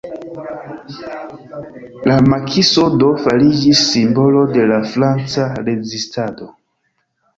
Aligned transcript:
La 2.11 2.15
Makiso 2.31 2.85
do, 3.03 3.09
fariĝis 3.27 3.83
simbolo 3.91 4.41
de 4.57 4.65
la 4.73 4.81
Franca 4.95 5.49
rezistado. 5.69 6.49